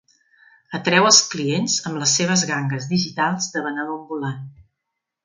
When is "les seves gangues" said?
2.03-2.87